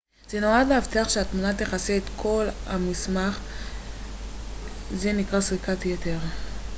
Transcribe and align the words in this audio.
זה 0.29 0.39
נועד 0.39 0.67
להבטיח 0.67 1.09
שהתמונה 1.09 1.53
תכסה 1.57 1.97
את 1.97 2.03
כל 2.15 2.45
המסך 2.65 3.39
זה 4.93 5.13
נקרא 5.13 5.41
סריקת 5.41 5.85
יתר 5.85 6.17